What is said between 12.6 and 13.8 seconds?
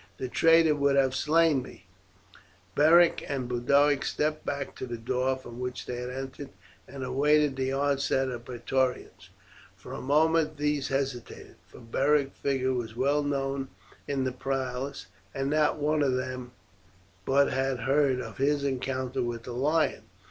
was well known